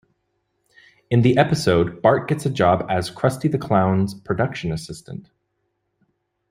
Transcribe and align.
In 1.11 1.21
the 1.21 1.37
episode, 1.37 2.01
Bart 2.01 2.27
gets 2.27 2.43
a 2.47 2.49
job 2.49 2.87
as 2.89 3.11
Krusty 3.11 3.51
the 3.51 3.59
Clown's 3.59 4.15
production 4.15 4.71
assistant. 4.71 5.29